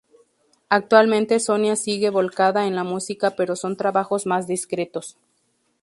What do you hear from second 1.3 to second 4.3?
Sonia sigue volcada en la música pero con trabajos